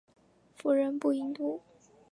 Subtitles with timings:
[0.55, 1.59] 妇人不淫妒。